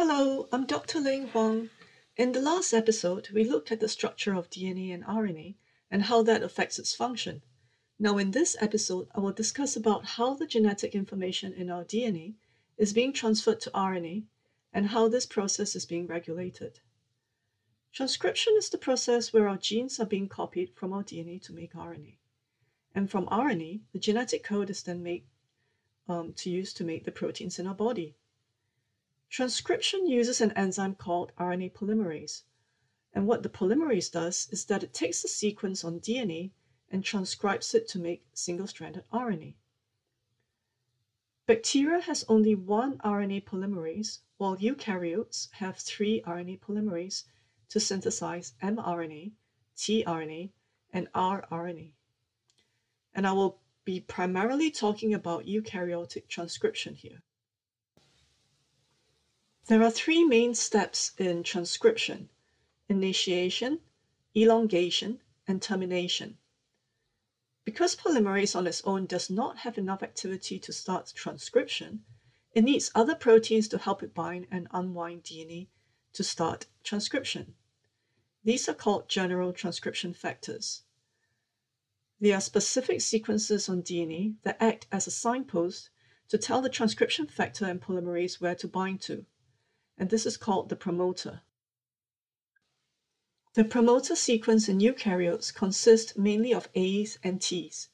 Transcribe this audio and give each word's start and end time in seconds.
Hello, 0.00 0.48
I'm 0.52 0.64
Dr. 0.64 1.00
Ling 1.00 1.26
Huang. 1.26 1.70
In 2.16 2.30
the 2.30 2.40
last 2.40 2.72
episode, 2.72 3.30
we 3.30 3.42
looked 3.42 3.72
at 3.72 3.80
the 3.80 3.88
structure 3.88 4.32
of 4.32 4.48
DNA 4.48 4.94
and 4.94 5.02
RNA 5.02 5.56
and 5.90 6.04
how 6.04 6.22
that 6.22 6.44
affects 6.44 6.78
its 6.78 6.94
function. 6.94 7.42
Now, 7.98 8.16
in 8.16 8.30
this 8.30 8.56
episode, 8.60 9.08
I 9.12 9.18
will 9.18 9.32
discuss 9.32 9.74
about 9.74 10.04
how 10.04 10.34
the 10.34 10.46
genetic 10.46 10.94
information 10.94 11.52
in 11.52 11.68
our 11.68 11.82
DNA 11.82 12.36
is 12.76 12.92
being 12.92 13.12
transferred 13.12 13.60
to 13.62 13.72
RNA 13.72 14.26
and 14.72 14.86
how 14.86 15.08
this 15.08 15.26
process 15.26 15.74
is 15.74 15.84
being 15.84 16.06
regulated. 16.06 16.78
Transcription 17.92 18.54
is 18.56 18.70
the 18.70 18.78
process 18.78 19.32
where 19.32 19.48
our 19.48 19.58
genes 19.58 19.98
are 19.98 20.06
being 20.06 20.28
copied 20.28 20.70
from 20.76 20.92
our 20.92 21.02
DNA 21.02 21.42
to 21.42 21.52
make 21.52 21.72
RNA. 21.72 22.18
And 22.94 23.10
from 23.10 23.26
RNA, 23.26 23.80
the 23.92 23.98
genetic 23.98 24.44
code 24.44 24.70
is 24.70 24.84
then 24.84 25.02
made 25.02 25.24
um, 26.08 26.34
to 26.34 26.50
use 26.50 26.72
to 26.74 26.84
make 26.84 27.04
the 27.04 27.10
proteins 27.10 27.58
in 27.58 27.66
our 27.66 27.74
body. 27.74 28.14
Transcription 29.38 30.08
uses 30.08 30.40
an 30.40 30.50
enzyme 30.56 30.96
called 30.96 31.30
RNA 31.38 31.72
polymerase. 31.72 32.42
And 33.12 33.24
what 33.24 33.44
the 33.44 33.48
polymerase 33.48 34.10
does 34.10 34.48
is 34.50 34.64
that 34.64 34.82
it 34.82 34.92
takes 34.92 35.22
the 35.22 35.28
sequence 35.28 35.84
on 35.84 36.00
DNA 36.00 36.50
and 36.90 37.04
transcribes 37.04 37.72
it 37.72 37.86
to 37.90 38.00
make 38.00 38.26
single-stranded 38.34 39.04
RNA. 39.12 39.54
Bacteria 41.46 42.00
has 42.00 42.24
only 42.28 42.56
one 42.56 42.98
RNA 42.98 43.44
polymerase, 43.44 44.18
while 44.38 44.56
eukaryotes 44.56 45.52
have 45.52 45.76
three 45.76 46.20
RNA 46.26 46.58
polymerase 46.58 47.22
to 47.68 47.78
synthesize 47.78 48.54
mRNA, 48.60 49.30
tRNA, 49.76 50.50
and 50.92 51.12
rRNA. 51.12 51.92
And 53.14 53.24
I 53.24 53.30
will 53.30 53.60
be 53.84 54.00
primarily 54.00 54.72
talking 54.72 55.14
about 55.14 55.46
eukaryotic 55.46 56.26
transcription 56.26 56.96
here. 56.96 57.22
There 59.68 59.82
are 59.82 59.90
three 59.90 60.24
main 60.24 60.54
steps 60.54 61.12
in 61.18 61.42
transcription, 61.42 62.30
initiation, 62.88 63.80
elongation, 64.34 65.20
and 65.46 65.60
termination. 65.60 66.38
Because 67.66 67.94
polymerase 67.94 68.56
on 68.56 68.66
its 68.66 68.80
own 68.84 69.04
does 69.04 69.28
not 69.28 69.58
have 69.58 69.76
enough 69.76 70.02
activity 70.02 70.58
to 70.58 70.72
start 70.72 71.12
transcription, 71.14 72.02
it 72.54 72.64
needs 72.64 72.90
other 72.94 73.14
proteins 73.14 73.68
to 73.68 73.76
help 73.76 74.02
it 74.02 74.14
bind 74.14 74.46
and 74.50 74.68
unwind 74.70 75.24
DNA 75.24 75.68
to 76.14 76.24
start 76.24 76.64
transcription. 76.82 77.54
These 78.42 78.70
are 78.70 78.74
called 78.74 79.10
general 79.10 79.52
transcription 79.52 80.14
factors. 80.14 80.84
They 82.18 82.32
are 82.32 82.40
specific 82.40 83.02
sequences 83.02 83.68
on 83.68 83.82
DNA 83.82 84.36
that 84.44 84.62
act 84.62 84.86
as 84.90 85.06
a 85.06 85.10
signpost 85.10 85.90
to 86.30 86.38
tell 86.38 86.62
the 86.62 86.70
transcription 86.70 87.26
factor 87.26 87.66
and 87.66 87.82
polymerase 87.82 88.40
where 88.40 88.54
to 88.54 88.66
bind 88.66 89.02
to 89.02 89.26
and 89.98 90.10
this 90.10 90.24
is 90.24 90.36
called 90.36 90.68
the 90.68 90.76
promoter. 90.76 91.42
The 93.54 93.64
promoter 93.64 94.14
sequence 94.14 94.68
in 94.68 94.78
eukaryotes 94.78 95.52
consists 95.52 96.16
mainly 96.16 96.54
of 96.54 96.68
A's 96.74 97.18
and 97.24 97.40
T's, 97.42 97.88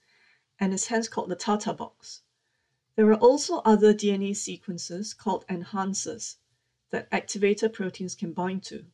and 0.60 0.74
is 0.74 0.86
hence 0.86 1.08
called 1.08 1.30
the 1.30 1.36
Tata 1.36 1.72
box. 1.72 2.22
There 2.96 3.10
are 3.10 3.18
also 3.18 3.56
other 3.58 3.94
DNA 3.94 4.36
sequences 4.36 5.14
called 5.14 5.46
enhancers 5.48 6.36
that 6.90 7.10
activator 7.10 7.72
proteins 7.72 8.14
can 8.14 8.32
bind 8.32 8.62
to. 8.64 8.84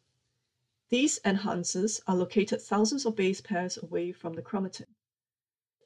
These 0.88 1.18
enhancers 1.24 2.00
are 2.06 2.16
located 2.16 2.62
thousands 2.62 3.04
of 3.04 3.16
base 3.16 3.40
pairs 3.40 3.76
away 3.76 4.12
from 4.12 4.34
the 4.34 4.42
chromatin. 4.42 4.86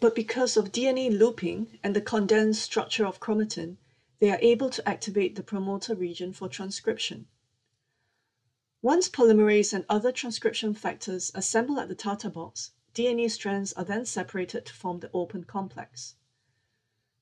But 0.01 0.15
because 0.15 0.57
of 0.57 0.71
DNA 0.71 1.11
looping 1.11 1.79
and 1.83 1.97
the 1.97 2.01
condensed 2.01 2.63
structure 2.63 3.07
of 3.07 3.21
chromatin, 3.21 3.79
they 4.21 4.31
are 4.31 4.39
able 4.41 4.71
to 4.71 4.89
activate 4.89 5.35
the 5.35 5.43
promoter 5.43 5.95
region 5.95 6.33
for 6.33 6.49
transcription. 6.49 7.27
Once 8.83 9.09
polymerase 9.09 9.73
and 9.73 9.85
other 9.89 10.13
transcription 10.13 10.75
factors 10.75 11.33
assemble 11.35 11.81
at 11.81 11.89
the 11.89 11.95
Tata 11.95 12.29
box, 12.29 12.73
DNA 12.95 13.31
strands 13.31 13.73
are 13.73 13.85
then 13.85 14.05
separated 14.05 14.67
to 14.67 14.75
form 14.75 15.01
the 15.01 15.11
open 15.13 15.45
complex. 15.45 16.15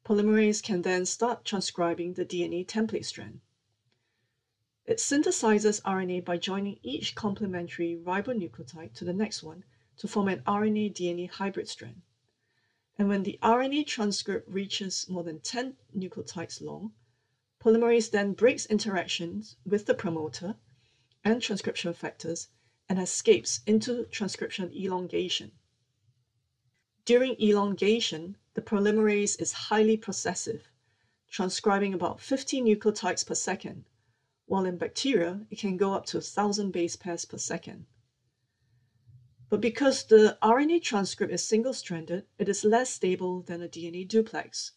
Polymerase 0.05 0.63
can 0.63 0.83
then 0.83 1.07
start 1.07 1.45
transcribing 1.45 2.15
the 2.15 2.27
DNA 2.27 2.67
template 2.67 3.05
strand. 3.05 3.41
It 4.85 4.99
synthesizes 4.99 5.81
RNA 5.83 6.25
by 6.25 6.37
joining 6.39 6.81
each 6.83 7.15
complementary 7.15 7.97
ribonucleotide 7.97 8.95
to 8.95 9.05
the 9.05 9.13
next 9.13 9.45
one 9.45 9.63
to 9.99 10.09
form 10.09 10.27
an 10.27 10.41
RNA 10.41 10.93
DNA 10.95 11.31
hybrid 11.31 11.69
strand. 11.69 12.03
And 13.03 13.09
when 13.09 13.25
the 13.25 13.41
RNA 13.43 13.89
transcript 13.89 14.49
reaches 14.49 15.09
more 15.09 15.25
than 15.25 15.41
10 15.41 15.77
nucleotides 15.93 16.63
long, 16.63 16.93
polymerase 17.59 18.09
then 18.09 18.33
breaks 18.33 18.65
interactions 18.67 19.57
with 19.67 19.87
the 19.87 19.95
promoter 19.95 20.55
and 21.25 21.43
transcription 21.43 21.95
factors 21.95 22.47
and 22.89 23.01
escapes 23.01 23.61
into 23.67 24.05
transcription 24.05 24.73
elongation. 24.73 25.51
During 27.05 27.35
elongation, 27.43 28.37
the 28.55 28.63
polymerase 28.63 29.41
is 29.43 29.53
highly 29.53 29.97
processive, 29.97 30.71
transcribing 31.29 31.95
about 31.95 32.21
50 32.21 32.63
nucleotides 32.63 33.27
per 33.27 33.35
second, 33.35 33.85
while 34.47 34.65
in 34.65 34.77
bacteria, 34.77 35.45
it 35.51 35.59
can 35.59 35.77
go 35.77 35.93
up 35.93 36.07
to 36.07 36.19
1,000 36.19 36.71
base 36.71 36.95
pairs 36.95 37.25
per 37.25 37.39
second. 37.39 37.85
But 39.53 39.61
because 39.61 40.05
the 40.05 40.39
RNA 40.43 40.83
transcript 40.83 41.31
is 41.31 41.47
single-stranded, 41.47 42.25
it 42.39 42.49
is 42.49 42.65
less 42.65 42.89
stable 42.89 43.43
than 43.43 43.61
a 43.61 43.69
DNA 43.69 44.09
duplex. 44.09 44.73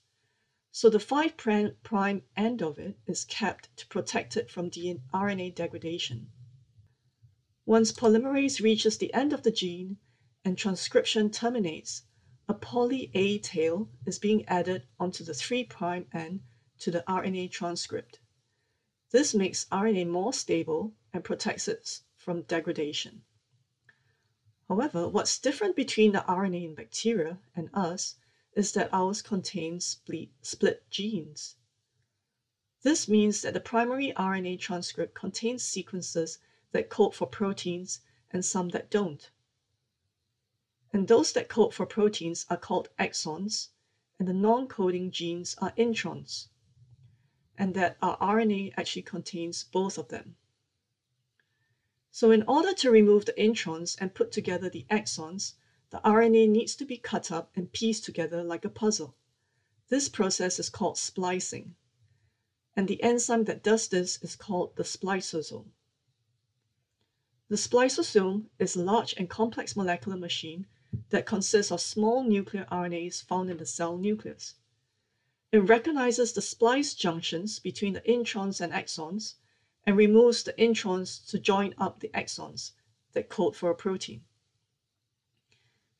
So 0.69 0.89
the 0.89 0.99
5' 0.99 1.37
prime 1.37 2.23
end 2.35 2.61
of 2.61 2.77
it 2.77 2.97
is 3.07 3.23
kept 3.23 3.69
to 3.77 3.87
protect 3.87 4.35
it 4.35 4.51
from 4.51 4.69
DNA, 4.69 4.99
RNA 5.13 5.55
degradation. 5.55 6.29
Once 7.65 7.93
polymerase 7.93 8.61
reaches 8.61 8.97
the 8.97 9.13
end 9.13 9.31
of 9.31 9.43
the 9.43 9.51
gene 9.51 9.95
and 10.43 10.57
transcription 10.57 11.31
terminates, 11.31 12.01
a 12.49 12.53
poly 12.53 13.11
A 13.13 13.39
tail 13.39 13.89
is 14.05 14.19
being 14.19 14.45
added 14.49 14.87
onto 14.99 15.23
the 15.23 15.33
3' 15.33 15.69
end 16.13 16.41
to 16.79 16.91
the 16.91 17.05
RNA 17.07 17.49
transcript. 17.49 18.19
This 19.11 19.33
makes 19.33 19.67
RNA 19.71 20.09
more 20.09 20.33
stable 20.33 20.95
and 21.13 21.23
protects 21.23 21.69
it 21.69 22.01
from 22.17 22.41
degradation. 22.41 23.21
However, 24.67 25.07
what's 25.07 25.37
different 25.37 25.75
between 25.75 26.11
the 26.11 26.25
RNA 26.27 26.65
in 26.65 26.75
bacteria 26.75 27.39
and 27.55 27.69
us 27.73 28.15
is 28.53 28.71
that 28.71 28.89
ours 28.91 29.21
contains 29.21 29.85
split, 29.85 30.29
split 30.41 30.89
genes. 30.89 31.55
This 32.81 33.07
means 33.07 33.41
that 33.41 33.53
the 33.53 33.59
primary 33.59 34.13
RNA 34.15 34.59
transcript 34.59 35.13
contains 35.13 35.63
sequences 35.63 36.39
that 36.71 36.89
code 36.89 37.13
for 37.13 37.27
proteins 37.27 38.01
and 38.31 38.43
some 38.43 38.69
that 38.69 38.89
don't. 38.89 39.29
And 40.93 41.07
those 41.07 41.33
that 41.33 41.49
code 41.49 41.73
for 41.73 41.85
proteins 41.85 42.45
are 42.49 42.57
called 42.57 42.89
exons, 42.97 43.69
and 44.17 44.27
the 44.27 44.33
non-coding 44.33 45.11
genes 45.11 45.55
are 45.59 45.73
introns, 45.77 46.47
and 47.57 47.73
that 47.73 47.97
our 48.01 48.17
RNA 48.17 48.73
actually 48.77 49.01
contains 49.01 49.63
both 49.63 49.97
of 49.97 50.07
them. 50.07 50.37
So 52.15 52.31
in 52.31 52.43
order 52.47 52.73
to 52.75 52.91
remove 52.91 53.25
the 53.25 53.33
introns 53.33 53.97
and 53.99 54.13
put 54.13 54.31
together 54.31 54.69
the 54.69 54.85
exons, 54.89 55.55
the 55.89 55.99
RNA 56.05 56.47
needs 56.47 56.73
to 56.77 56.85
be 56.85 56.95
cut 56.95 57.29
up 57.29 57.51
and 57.57 57.73
pieced 57.73 58.05
together 58.05 58.41
like 58.41 58.63
a 58.63 58.69
puzzle. 58.69 59.17
This 59.89 60.07
process 60.07 60.57
is 60.57 60.69
called 60.69 60.97
splicing. 60.97 61.75
And 62.73 62.87
the 62.87 63.03
enzyme 63.03 63.43
that 63.43 63.63
does 63.63 63.89
this 63.89 64.17
is 64.21 64.37
called 64.37 64.77
the 64.77 64.83
spliceosome. 64.85 65.71
The 67.49 67.57
spliceosome 67.57 68.45
is 68.59 68.77
a 68.77 68.81
large 68.81 69.13
and 69.17 69.29
complex 69.29 69.75
molecular 69.75 70.15
machine 70.17 70.67
that 71.09 71.25
consists 71.25 71.69
of 71.69 71.81
small 71.81 72.23
nuclear 72.23 72.65
RNAs 72.71 73.25
found 73.25 73.49
in 73.49 73.57
the 73.57 73.65
cell 73.65 73.97
nucleus. 73.97 74.55
It 75.51 75.57
recognizes 75.57 76.31
the 76.31 76.41
splice 76.41 76.93
junctions 76.93 77.59
between 77.59 77.91
the 77.91 78.07
introns 78.07 78.61
and 78.61 78.71
exons 78.71 79.33
and 79.85 79.97
removes 79.97 80.43
the 80.43 80.53
introns 80.53 81.25
to 81.29 81.39
join 81.39 81.73
up 81.77 81.99
the 81.99 82.09
exons 82.09 82.71
that 83.13 83.29
code 83.29 83.55
for 83.55 83.69
a 83.69 83.75
protein. 83.75 84.21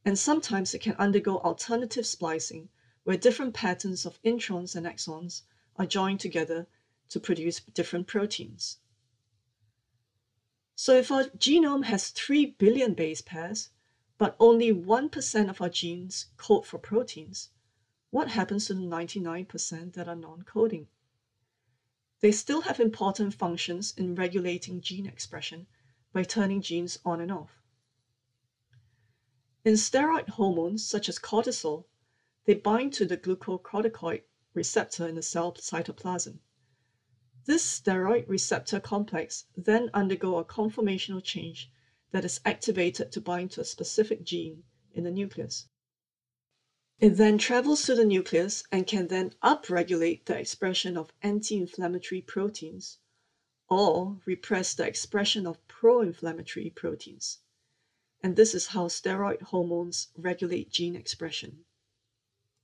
And 0.03 0.17
sometimes 0.17 0.73
it 0.73 0.81
can 0.81 0.95
undergo 0.95 1.37
alternative 1.39 2.05
splicing, 2.05 2.69
where 3.03 3.17
different 3.17 3.53
patterns 3.53 4.05
of 4.05 4.21
introns 4.23 4.75
and 4.75 4.85
exons 4.85 5.41
are 5.77 5.85
joined 5.85 6.19
together 6.19 6.67
to 7.09 7.19
produce 7.19 7.59
different 7.59 8.07
proteins. 8.07 8.77
So 10.75 10.95
if 10.95 11.11
our 11.11 11.23
genome 11.23 11.85
has 11.85 12.09
3 12.09 12.55
billion 12.57 12.93
base 12.93 13.21
pairs, 13.21 13.69
but 14.17 14.35
only 14.39 14.73
1% 14.73 15.49
of 15.49 15.61
our 15.61 15.69
genes 15.69 16.27
code 16.37 16.65
for 16.65 16.77
proteins, 16.77 17.49
what 18.09 18.29
happens 18.29 18.67
to 18.67 18.73
the 18.73 18.81
99% 18.81 19.93
that 19.93 20.07
are 20.07 20.15
non-coding? 20.15 20.87
They 22.25 22.31
still 22.31 22.61
have 22.61 22.79
important 22.79 23.35
functions 23.35 23.93
in 23.95 24.15
regulating 24.15 24.81
gene 24.81 25.05
expression 25.05 25.67
by 26.11 26.23
turning 26.23 26.59
genes 26.59 26.97
on 27.05 27.21
and 27.21 27.31
off. 27.31 27.61
In 29.63 29.75
steroid 29.75 30.29
hormones 30.29 30.83
such 30.83 31.07
as 31.07 31.19
cortisol, 31.19 31.85
they 32.45 32.55
bind 32.55 32.93
to 32.93 33.05
the 33.05 33.15
glucocorticoid 33.15 34.23
receptor 34.55 35.07
in 35.07 35.13
the 35.13 35.21
cell 35.21 35.53
cytoplasm. 35.53 36.39
This 37.45 37.63
steroid 37.79 38.27
receptor 38.27 38.79
complex 38.79 39.45
then 39.55 39.91
undergo 39.93 40.39
a 40.39 40.43
conformational 40.43 41.23
change 41.23 41.71
that 42.09 42.25
is 42.25 42.41
activated 42.43 43.11
to 43.11 43.21
bind 43.21 43.51
to 43.51 43.61
a 43.61 43.65
specific 43.65 44.23
gene 44.23 44.63
in 44.95 45.03
the 45.03 45.11
nucleus. 45.11 45.67
It 46.99 47.17
then 47.17 47.37
travels 47.37 47.83
to 47.83 47.95
the 47.95 48.05
nucleus 48.05 48.63
and 48.71 48.87
can 48.87 49.07
then 49.07 49.33
upregulate 49.43 50.25
the 50.25 50.37
expression 50.37 50.95
of 50.95 51.11
anti-inflammatory 51.21 52.21
proteins 52.21 52.99
or 53.69 54.21
repress 54.25 54.73
the 54.73 54.87
expression 54.87 55.45
of 55.45 55.65
pro-inflammatory 55.67 56.69
proteins. 56.69 57.39
And 58.21 58.35
this 58.35 58.55
is 58.55 58.67
how 58.67 58.87
steroid 58.87 59.41
hormones 59.41 60.07
regulate 60.15 60.71
gene 60.71 60.95
expression. 60.95 61.65